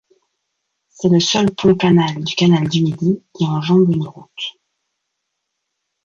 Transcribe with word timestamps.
C'est 0.89 1.09
le 1.09 1.19
seul 1.19 1.53
pont-canal 1.53 2.23
du 2.23 2.33
canal 2.33 2.67
du 2.67 2.81
Midi 2.81 3.23
qui 3.35 3.45
enjambe 3.45 3.87
une 3.93 4.07
route. 4.07 4.57